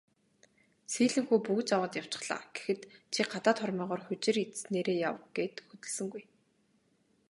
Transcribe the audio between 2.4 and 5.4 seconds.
гэхэд "Чи гадаад хормойгоор хужир идсэнээрээ яв"